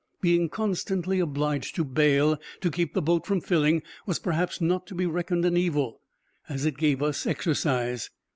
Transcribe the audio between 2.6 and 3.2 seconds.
to keep the